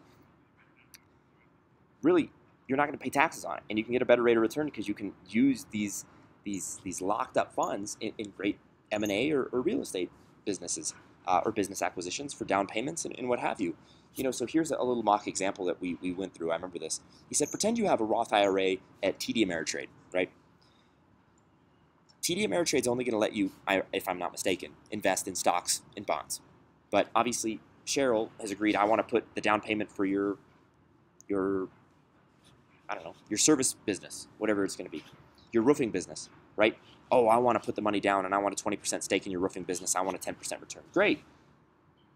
Really, 2.06 2.32
you're 2.68 2.78
not 2.78 2.86
going 2.86 2.98
to 2.98 3.04
pay 3.04 3.10
taxes 3.10 3.44
on 3.46 3.58
it, 3.58 3.64
and 3.70 3.80
you 3.80 3.84
can 3.84 3.94
get 3.94 4.02
a 4.04 4.06
better 4.06 4.22
rate 4.22 4.38
of 4.38 4.42
return 4.42 4.68
because 4.68 4.88
you 4.88 4.94
can 4.94 5.14
use 5.28 5.66
these 5.72 6.06
these 6.44 6.80
these 6.84 7.02
locked 7.02 7.36
up 7.36 7.52
funds 7.52 7.98
in, 8.00 8.14
in 8.20 8.30
great 8.38 8.60
M 8.92 9.02
and 9.02 9.12
A 9.12 9.32
or, 9.32 9.46
or, 9.52 9.62
real 9.62 9.82
estate 9.82 10.12
businesses 10.46 10.94
uh, 11.28 11.42
or 11.44 11.52
business 11.52 11.82
acquisitions 11.82 12.34
for 12.34 12.46
down 12.46 12.68
payments 12.68 13.04
and, 13.04 13.18
and 13.18 13.28
what 13.28 13.40
have 13.40 13.60
you. 13.60 13.76
You 14.14 14.24
know, 14.24 14.32
so 14.32 14.46
here's 14.46 14.70
a 14.70 14.78
little 14.78 15.02
mock 15.02 15.28
example 15.28 15.66
that 15.66 15.82
we, 15.82 15.98
we 16.02 16.14
went 16.14 16.36
through. 16.36 16.52
I 16.52 16.56
remember 16.56 16.78
this. 16.78 17.02
He 17.28 17.36
said, 17.36 17.50
pretend 17.50 17.80
you 17.80 17.88
have 17.88 18.00
a 18.00 18.06
Roth 18.06 18.32
IRA 18.32 18.76
at 19.04 19.20
TD 19.20 19.46
Ameritrade, 19.46 19.88
right? 20.14 20.30
TD 22.22 22.48
Ameritrade's 22.48 22.88
only 22.88 23.04
going 23.04 23.14
to 23.14 23.18
let 23.18 23.34
you, 23.34 23.52
if 23.92 24.08
I'm 24.08 24.18
not 24.18 24.32
mistaken, 24.32 24.72
invest 24.90 25.28
in 25.28 25.36
stocks 25.36 25.82
and 25.98 26.06
bonds. 26.06 26.40
But 26.92 27.08
obviously, 27.14 27.60
Cheryl 27.86 28.30
has 28.40 28.52
agreed. 28.52 28.76
I 28.76 28.86
want 28.86 29.00
to 29.00 29.04
put 29.04 29.26
the 29.36 29.42
down 29.42 29.62
payment 29.62 29.92
for 29.92 30.06
your, 30.06 30.38
your, 31.28 31.68
I 32.90 32.96
don't 32.96 33.04
know, 33.04 33.16
your 33.30 33.38
service 33.38 33.76
business, 33.86 34.28
whatever 34.38 34.64
it's 34.64 34.76
going 34.76 34.88
to 34.88 34.92
be, 34.92 35.04
your 35.52 35.64
roofing 35.64 35.92
business, 35.92 36.30
right? 36.56 36.78
Oh, 37.12 37.28
I 37.28 37.38
want 37.38 37.62
to 37.62 37.66
put 37.66 37.76
the 37.76 37.82
money 37.82 38.00
down 38.00 38.26
and 38.26 38.34
I 38.34 38.38
want 38.40 38.60
a 38.60 38.64
20% 38.64 39.04
stake 39.04 39.26
in 39.26 39.32
your 39.32 39.42
roofing 39.42 39.64
business. 39.64 39.96
I 39.96 40.02
want 40.02 40.16
a 40.16 40.20
10% 40.32 40.62
return. 40.62 40.84
Great 40.94 41.24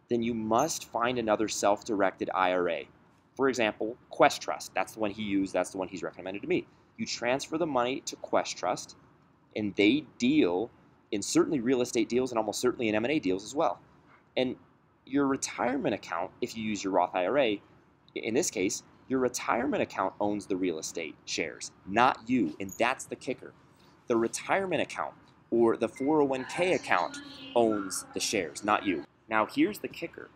then 0.10 0.24
you 0.24 0.34
must 0.34 0.86
find 0.86 1.18
another 1.18 1.48
self-directed 1.48 2.30
IRA. 2.34 2.82
For 3.36 3.48
example, 3.48 3.96
Quest 4.10 4.42
Trust. 4.42 4.74
That's 4.74 4.94
the 4.94 5.00
one 5.00 5.12
he 5.12 5.24
used. 5.24 5.54
That's 5.54 5.70
the 5.70 5.78
one 5.78 5.88
he's 5.88 6.04
recommended 6.04 6.42
to 6.42 6.48
me. 6.48 6.68
You 6.98 7.06
transfer 7.06 7.58
the 7.58 7.68
money 7.68 8.02
to 8.02 8.16
Quest 8.18 8.58
Trust, 8.58 8.98
and 9.56 9.74
they 9.76 10.06
deal 10.18 10.70
in 11.12 11.22
certainly 11.22 11.60
real 11.60 11.82
estate 11.82 12.10
deals 12.10 12.32
and 12.32 12.38
almost 12.38 12.60
certainly 12.60 12.90
in 12.90 12.96
M&A 12.96 13.20
deals 13.20 13.44
as 13.44 13.56
well. 13.56 13.80
And 14.36 14.56
your 15.06 15.28
retirement 15.28 15.96
account, 15.96 16.32
if 16.42 16.58
you 16.58 16.64
use 16.64 16.84
your 16.84 16.94
Roth 16.94 17.16
IRA, 17.16 17.56
in 18.16 18.34
this 18.34 18.52
case, 18.52 18.84
your 19.10 19.20
retirement 19.20 19.84
account 19.84 20.16
owns 20.22 20.48
the 20.48 20.58
real 20.58 20.80
estate 20.80 21.16
shares, 21.26 21.72
not 21.88 22.22
you. 22.30 22.56
And 22.62 22.72
that's 22.80 23.06
the 23.06 23.18
kicker. 23.18 23.54
The 24.08 24.18
retirement 24.18 24.82
account 24.84 25.16
or 25.52 25.78
the 25.78 25.90
401k 25.90 26.76
account 26.76 27.18
owns 27.56 28.06
the 28.16 28.22
shares, 28.22 28.64
not 28.64 28.86
you. 28.86 29.06
Now, 29.30 29.48
here's 29.48 29.80
the 29.80 29.90
kicker 29.90 30.30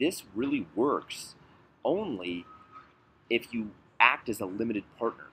this 0.00 0.24
really 0.34 0.66
works 0.76 1.36
only 1.84 2.46
if 3.30 3.54
you 3.54 3.72
act 4.00 4.28
as 4.28 4.40
a 4.40 4.46
limited 4.46 4.84
partner. 4.98 5.26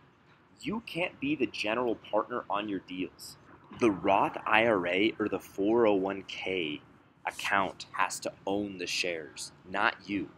You 0.61 0.81
can't 0.87 1.19
be 1.19 1.35
the 1.35 1.47
general 1.47 1.95
partner 1.95 2.45
on 2.49 2.69
your 2.69 2.79
deals. 2.81 3.37
the 3.79 3.91
Roth 3.91 4.37
IRA 4.45 5.11
or 5.19 5.29
the 5.29 5.39
401k 5.39 6.81
account 7.25 7.85
has 7.93 8.19
to 8.21 8.33
own 8.47 8.77
the 8.79 8.87
shares, 8.87 9.51
not 9.69 9.95
you. 10.07 10.29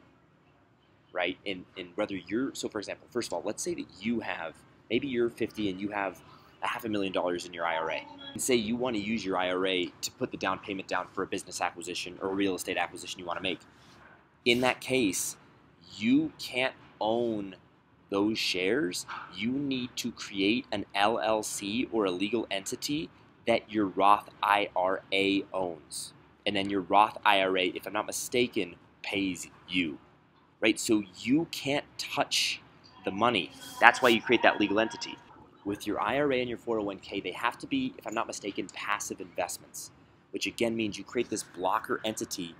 Right? 1.13 1.37
And, 1.45 1.65
and 1.77 1.89
whether 1.95 2.15
you're, 2.15 2.53
so 2.55 2.67
for 2.67 2.79
example, 2.79 3.07
first 3.11 3.29
of 3.29 3.33
all, 3.33 3.43
let's 3.45 3.63
say 3.63 3.75
that 3.75 3.85
you 4.01 4.19
have, 4.21 4.55
maybe 4.89 5.07
you're 5.07 5.29
50 5.29 5.69
and 5.69 5.79
you 5.79 5.89
have 5.89 6.19
a 6.63 6.67
half 6.67 6.85
a 6.85 6.89
million 6.89 7.13
dollars 7.13 7.45
in 7.45 7.53
your 7.53 7.65
IRA. 7.65 8.01
And 8.33 8.41
say 8.41 8.55
you 8.55 8.75
want 8.75 8.95
to 8.95 9.01
use 9.01 9.23
your 9.23 9.37
IRA 9.37 9.85
to 10.01 10.11
put 10.11 10.31
the 10.31 10.37
down 10.37 10.59
payment 10.59 10.87
down 10.87 11.07
for 11.13 11.23
a 11.23 11.27
business 11.27 11.61
acquisition 11.61 12.17
or 12.21 12.29
a 12.29 12.33
real 12.33 12.55
estate 12.55 12.77
acquisition 12.77 13.19
you 13.19 13.25
want 13.25 13.37
to 13.37 13.43
make. 13.43 13.59
In 14.45 14.61
that 14.61 14.81
case, 14.81 15.37
you 15.97 16.33
can't 16.39 16.73
own 16.99 17.55
those 18.09 18.37
shares. 18.37 19.05
You 19.35 19.51
need 19.51 19.89
to 19.97 20.11
create 20.11 20.65
an 20.71 20.85
LLC 20.95 21.87
or 21.91 22.05
a 22.05 22.11
legal 22.11 22.47
entity 22.51 23.09
that 23.47 23.71
your 23.71 23.87
Roth 23.87 24.29
IRA 24.41 25.41
owns. 25.53 26.13
And 26.45 26.55
then 26.55 26.69
your 26.69 26.81
Roth 26.81 27.17
IRA, 27.25 27.63
if 27.63 27.85
I'm 27.85 27.93
not 27.93 28.05
mistaken, 28.05 28.75
pays 29.01 29.47
you. 29.67 29.97
Right? 30.63 30.79
So 30.79 31.03
you 31.19 31.47
can't 31.51 31.85
touch 31.97 32.61
the 33.03 33.11
money. 33.11 33.51
That's 33.81 34.01
why 34.01 34.09
you 34.09 34.21
create 34.21 34.41
that 34.43 34.61
legal 34.61 34.79
entity. 34.79 35.17
With 35.65 35.85
your 35.85 36.01
IRA 36.01 36.37
and 36.37 36.49
your 36.49 36.57
401k, 36.57 37.21
they 37.21 37.31
have 37.31 37.57
to 37.59 37.67
be, 37.67 37.93
if 37.97 38.07
I'm 38.07 38.13
not 38.13 38.27
mistaken, 38.27 38.67
passive 38.73 39.19
investments, 39.19 39.91
which 40.31 40.47
again 40.47 40.75
means 40.75 40.97
you 40.97 41.03
create 41.03 41.29
this 41.29 41.43
blocker 41.43 41.99
entity 42.05 42.55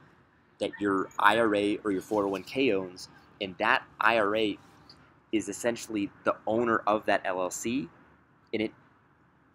that 0.59 0.71
your 0.79 1.09
IRA 1.17 1.77
or 1.83 1.91
your 1.91 2.01
401k 2.01 2.73
owns, 2.73 3.07
and 3.41 3.55
that 3.57 3.83
IRA 3.99 4.53
is 5.31 5.49
essentially 5.49 6.09
the 6.25 6.35
owner 6.45 6.81
of 6.85 7.05
that 7.05 7.23
LLC, 7.23 7.87
and 8.53 8.61
it 8.61 8.71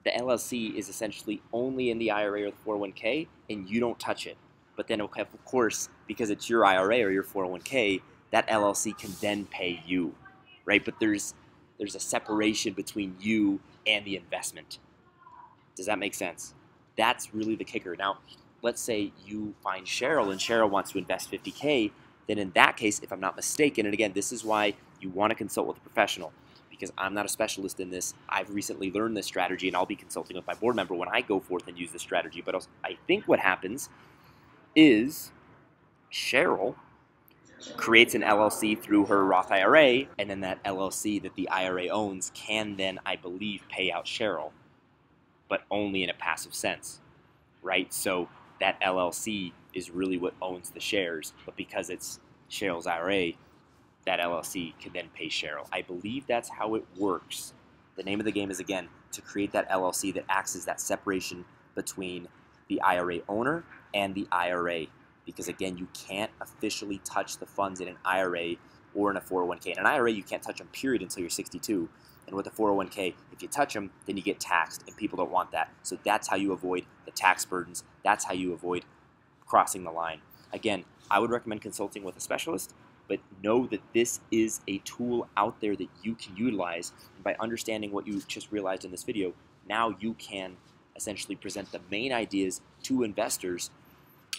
the 0.04 0.10
LLC 0.10 0.74
is 0.74 0.88
essentially 0.88 1.42
only 1.52 1.90
in 1.90 1.98
the 1.98 2.10
IRA 2.10 2.46
or 2.46 2.50
the 2.50 2.56
401k, 2.66 3.26
and 3.50 3.68
you 3.68 3.80
don't 3.80 3.98
touch 3.98 4.26
it. 4.26 4.36
But 4.76 4.86
then, 4.86 5.00
of 5.00 5.10
course, 5.44 5.88
because 6.06 6.30
it's 6.30 6.48
your 6.48 6.64
IRA 6.64 7.02
or 7.02 7.10
your 7.10 7.24
401k, 7.24 8.00
that 8.30 8.48
LLC 8.48 8.96
can 8.96 9.12
then 9.20 9.46
pay 9.46 9.82
you, 9.86 10.14
right? 10.64 10.84
But 10.84 10.94
there's 11.00 11.34
there's 11.78 11.94
a 11.94 12.00
separation 12.00 12.72
between 12.72 13.16
you 13.20 13.60
and 13.86 14.04
the 14.04 14.16
investment. 14.16 14.78
Does 15.76 15.86
that 15.86 15.98
make 15.98 16.14
sense? 16.14 16.54
That's 16.96 17.32
really 17.32 17.54
the 17.54 17.64
kicker. 17.64 17.94
Now, 17.96 18.18
let's 18.62 18.80
say 18.80 19.12
you 19.24 19.54
find 19.62 19.86
Cheryl 19.86 20.32
and 20.32 20.40
Cheryl 20.40 20.68
wants 20.68 20.90
to 20.92 20.98
invest 20.98 21.30
50K, 21.30 21.92
then 22.26 22.38
in 22.38 22.50
that 22.56 22.76
case, 22.76 23.00
if 23.00 23.12
I'm 23.12 23.20
not 23.20 23.36
mistaken, 23.36 23.86
and 23.86 23.94
again, 23.94 24.12
this 24.12 24.32
is 24.32 24.44
why 24.44 24.74
you 25.00 25.08
want 25.10 25.30
to 25.30 25.36
consult 25.36 25.68
with 25.68 25.76
a 25.76 25.80
professional 25.80 26.32
because 26.78 26.92
I'm 26.96 27.14
not 27.14 27.26
a 27.26 27.28
specialist 27.28 27.80
in 27.80 27.90
this. 27.90 28.14
I've 28.28 28.50
recently 28.50 28.90
learned 28.92 29.16
this 29.16 29.26
strategy 29.26 29.66
and 29.68 29.76
I'll 29.76 29.86
be 29.86 29.96
consulting 29.96 30.36
with 30.36 30.46
my 30.46 30.54
board 30.54 30.76
member 30.76 30.94
when 30.94 31.08
I 31.08 31.22
go 31.22 31.40
forth 31.40 31.66
and 31.66 31.78
use 31.78 31.90
this 31.90 32.02
strategy. 32.02 32.42
But 32.44 32.66
I 32.84 32.96
think 33.06 33.26
what 33.26 33.40
happens 33.40 33.88
is 34.76 35.32
Cheryl 36.12 36.76
creates 37.76 38.14
an 38.14 38.22
LLC 38.22 38.80
through 38.80 39.06
her 39.06 39.24
Roth 39.24 39.50
IRA, 39.50 40.04
and 40.18 40.28
then 40.30 40.40
that 40.40 40.62
LLC 40.64 41.22
that 41.22 41.34
the 41.34 41.48
IRA 41.48 41.88
owns 41.88 42.32
can 42.34 42.76
then, 42.76 42.98
I 43.06 43.16
believe, 43.16 43.62
pay 43.68 43.90
out 43.90 44.06
Cheryl, 44.06 44.52
but 45.48 45.62
only 45.70 46.02
in 46.02 46.10
a 46.10 46.14
passive 46.14 46.54
sense, 46.54 47.00
right? 47.62 47.92
So 47.92 48.28
that 48.60 48.80
LLC 48.80 49.52
is 49.74 49.90
really 49.90 50.18
what 50.18 50.34
owns 50.42 50.70
the 50.70 50.80
shares, 50.80 51.32
but 51.44 51.56
because 51.56 51.90
it's 51.90 52.20
Cheryl's 52.50 52.86
IRA, 52.86 53.32
that 54.06 54.20
LLC 54.20 54.78
can 54.80 54.92
then 54.92 55.08
pay 55.14 55.28
Cheryl. 55.28 55.68
I 55.72 55.82
believe 55.82 56.26
that's 56.26 56.48
how 56.48 56.74
it 56.74 56.84
works. 56.96 57.52
The 57.96 58.02
name 58.02 58.20
of 58.20 58.26
the 58.26 58.32
game 58.32 58.50
is 58.50 58.60
again 58.60 58.88
to 59.12 59.20
create 59.20 59.52
that 59.52 59.68
LLC 59.70 60.14
that 60.14 60.24
acts 60.28 60.56
as 60.56 60.64
that 60.64 60.80
separation 60.80 61.44
between 61.74 62.28
the 62.68 62.80
IRA 62.82 63.20
owner 63.28 63.64
and 63.94 64.14
the 64.14 64.26
IRA 64.30 64.86
because 65.28 65.46
again, 65.46 65.76
you 65.76 65.86
can't 65.92 66.30
officially 66.40 67.02
touch 67.04 67.36
the 67.36 67.44
funds 67.44 67.82
in 67.82 67.88
an 67.88 67.98
IRA 68.02 68.54
or 68.94 69.10
in 69.10 69.18
a 69.18 69.20
401k. 69.20 69.72
In 69.72 69.78
an 69.78 69.84
IRA, 69.84 70.10
you 70.10 70.22
can't 70.22 70.42
touch 70.42 70.56
them, 70.56 70.68
period, 70.68 71.02
until 71.02 71.20
you're 71.20 71.28
62. 71.28 71.86
And 72.26 72.34
with 72.34 72.46
a 72.46 72.50
401k, 72.50 73.12
if 73.30 73.42
you 73.42 73.48
touch 73.48 73.74
them, 73.74 73.90
then 74.06 74.16
you 74.16 74.22
get 74.22 74.40
taxed, 74.40 74.84
and 74.86 74.96
people 74.96 75.18
don't 75.18 75.30
want 75.30 75.52
that. 75.52 75.70
So 75.82 75.98
that's 76.02 76.28
how 76.28 76.36
you 76.36 76.52
avoid 76.52 76.86
the 77.04 77.10
tax 77.10 77.44
burdens. 77.44 77.84
That's 78.02 78.24
how 78.24 78.32
you 78.32 78.54
avoid 78.54 78.86
crossing 79.46 79.84
the 79.84 79.90
line. 79.90 80.22
Again, 80.54 80.86
I 81.10 81.18
would 81.18 81.30
recommend 81.30 81.60
consulting 81.60 82.04
with 82.04 82.16
a 82.16 82.20
specialist, 82.20 82.74
but 83.06 83.20
know 83.42 83.66
that 83.66 83.82
this 83.92 84.20
is 84.30 84.60
a 84.66 84.78
tool 84.78 85.28
out 85.36 85.60
there 85.60 85.76
that 85.76 85.88
you 86.02 86.14
can 86.14 86.36
utilize. 86.38 86.92
And 87.16 87.22
by 87.22 87.36
understanding 87.38 87.92
what 87.92 88.06
you 88.06 88.22
just 88.26 88.50
realized 88.50 88.86
in 88.86 88.90
this 88.90 89.04
video, 89.04 89.34
now 89.68 89.94
you 90.00 90.14
can 90.14 90.56
essentially 90.96 91.36
present 91.36 91.70
the 91.70 91.80
main 91.90 92.12
ideas 92.14 92.62
to 92.84 93.02
investors 93.02 93.70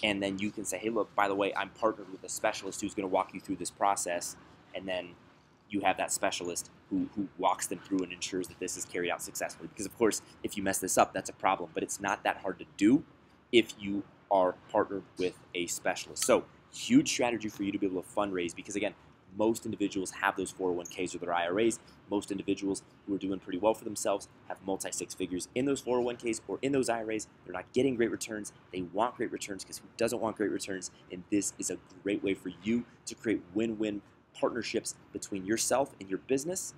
and 0.03 0.21
then 0.21 0.39
you 0.39 0.51
can 0.51 0.65
say, 0.65 0.77
hey, 0.77 0.89
look, 0.89 1.13
by 1.15 1.27
the 1.27 1.35
way, 1.35 1.53
I'm 1.55 1.69
partnered 1.69 2.11
with 2.11 2.23
a 2.23 2.29
specialist 2.29 2.81
who's 2.81 2.93
going 2.93 3.07
to 3.07 3.13
walk 3.13 3.33
you 3.33 3.39
through 3.39 3.57
this 3.57 3.71
process, 3.71 4.37
and 4.73 4.87
then 4.87 5.09
you 5.69 5.81
have 5.81 5.97
that 5.97 6.11
specialist 6.11 6.71
who, 6.89 7.09
who 7.15 7.27
walks 7.37 7.67
them 7.67 7.79
through 7.79 7.99
and 7.99 8.11
ensures 8.11 8.47
that 8.47 8.59
this 8.59 8.77
is 8.77 8.85
carried 8.85 9.11
out 9.11 9.21
successfully. 9.21 9.67
Because, 9.67 9.85
of 9.85 9.97
course, 9.97 10.21
if 10.43 10.57
you 10.57 10.63
mess 10.63 10.79
this 10.79 10.97
up, 10.97 11.13
that's 11.13 11.29
a 11.29 11.33
problem, 11.33 11.69
but 11.73 11.83
it's 11.83 11.99
not 11.99 12.23
that 12.23 12.37
hard 12.37 12.59
to 12.59 12.65
do 12.77 13.03
if 13.51 13.73
you 13.79 14.03
are 14.31 14.55
partnered 14.71 15.03
with 15.17 15.33
a 15.53 15.67
specialist. 15.67 16.23
So, 16.23 16.45
huge 16.73 17.09
strategy 17.09 17.49
for 17.49 17.63
you 17.63 17.71
to 17.71 17.79
be 17.79 17.87
able 17.87 18.01
to 18.01 18.09
fundraise 18.09 18.55
because, 18.55 18.75
again, 18.75 18.93
most 19.37 19.65
individuals 19.65 20.11
have 20.11 20.35
those 20.35 20.51
401ks 20.51 21.15
or 21.15 21.19
their 21.19 21.33
IRAs. 21.33 21.79
Most 22.09 22.31
individuals 22.31 22.83
who 23.05 23.15
are 23.15 23.17
doing 23.17 23.39
pretty 23.39 23.59
well 23.59 23.73
for 23.73 23.83
themselves 23.83 24.27
have 24.47 24.57
multi 24.65 24.91
six 24.91 25.13
figures 25.13 25.47
in 25.55 25.65
those 25.65 25.81
401ks 25.81 26.41
or 26.47 26.59
in 26.61 26.71
those 26.71 26.89
IRAs. 26.89 27.27
They're 27.45 27.53
not 27.53 27.71
getting 27.73 27.95
great 27.95 28.11
returns. 28.11 28.53
They 28.73 28.81
want 28.81 29.15
great 29.15 29.31
returns 29.31 29.63
because 29.63 29.77
who 29.77 29.87
doesn't 29.97 30.19
want 30.21 30.37
great 30.37 30.51
returns? 30.51 30.91
And 31.11 31.23
this 31.29 31.53
is 31.59 31.69
a 31.69 31.77
great 32.03 32.23
way 32.23 32.33
for 32.33 32.51
you 32.63 32.85
to 33.05 33.15
create 33.15 33.41
win 33.53 33.77
win 33.77 34.01
partnerships 34.33 34.95
between 35.11 35.45
yourself 35.45 35.93
and 35.99 36.09
your 36.09 36.19
business 36.19 36.73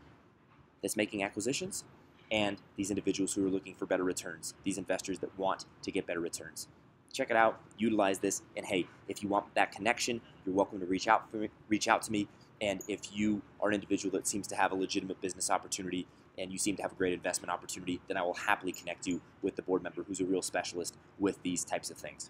that's 0.81 0.97
making 0.97 1.23
acquisitions 1.23 1.83
and 2.31 2.57
these 2.77 2.89
individuals 2.89 3.33
who 3.33 3.45
are 3.45 3.49
looking 3.49 3.75
for 3.75 3.85
better 3.85 4.03
returns, 4.03 4.53
these 4.63 4.77
investors 4.77 5.19
that 5.19 5.37
want 5.37 5.65
to 5.83 5.91
get 5.91 6.07
better 6.07 6.21
returns. 6.21 6.67
Check 7.13 7.29
it 7.29 7.35
out, 7.35 7.59
utilize 7.77 8.19
this, 8.19 8.41
and 8.55 8.65
hey, 8.65 8.87
if 9.09 9.21
you 9.21 9.27
want 9.27 9.53
that 9.55 9.73
connection, 9.73 10.21
you're 10.45 10.55
welcome 10.55 10.79
to 10.79 10.85
reach 10.85 11.09
out 11.09 11.31
me, 11.33 11.49
reach 11.67 11.89
out 11.89 12.01
to 12.03 12.11
me. 12.11 12.27
And 12.61 12.81
if 12.87 13.15
you 13.15 13.41
are 13.59 13.69
an 13.69 13.75
individual 13.75 14.15
that 14.17 14.27
seems 14.27 14.47
to 14.47 14.55
have 14.55 14.71
a 14.71 14.75
legitimate 14.75 15.19
business 15.19 15.49
opportunity 15.49 16.07
and 16.37 16.51
you 16.51 16.59
seem 16.59 16.75
to 16.75 16.83
have 16.83 16.91
a 16.91 16.95
great 16.95 17.13
investment 17.13 17.51
opportunity, 17.51 17.99
then 18.07 18.17
I 18.17 18.21
will 18.21 18.35
happily 18.35 18.71
connect 18.71 19.07
you 19.07 19.19
with 19.41 19.55
the 19.55 19.63
board 19.63 19.81
member 19.81 20.03
who's 20.03 20.21
a 20.21 20.25
real 20.25 20.43
specialist 20.43 20.95
with 21.19 21.41
these 21.41 21.65
types 21.65 21.89
of 21.89 21.97
things. 21.97 22.29